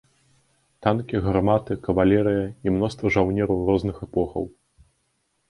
[0.85, 4.43] Танкі, гарматы, кавалерыя і мноства жаўнераў розных эпохаў.